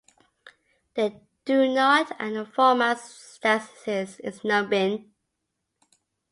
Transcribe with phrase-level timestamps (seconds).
[0.95, 5.13] They do not-and the format's stasis is numbing.